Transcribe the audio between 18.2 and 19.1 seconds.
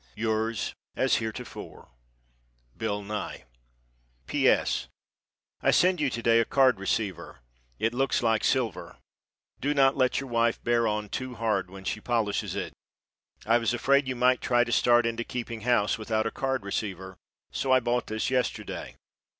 yesterday.